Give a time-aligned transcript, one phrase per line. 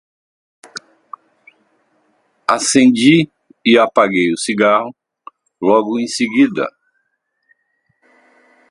[2.47, 3.29] acendi
[3.63, 4.95] e apaguei o cigarro,
[5.61, 6.65] logo em seguida